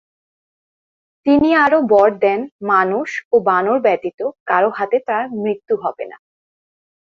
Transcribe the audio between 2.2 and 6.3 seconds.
দেন মানুষ ও বানর ব্যতীত কারো হাতে তার মৃত্যু হবে না।